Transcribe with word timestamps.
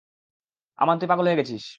আমান 0.79 0.95
তুই 0.99 1.07
পাগল 1.11 1.25
হয়ে 1.27 1.39
গেছিস। 1.39 1.65